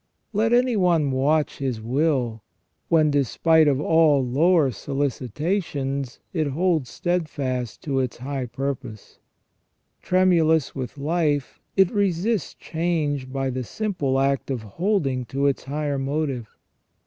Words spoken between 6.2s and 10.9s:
it holds steadfast to its high purpose. Tremulous